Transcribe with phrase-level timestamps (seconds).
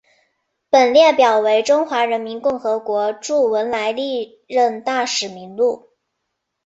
[0.71, 5.89] 本列表为中华人民共和国驻文莱历任大使名录。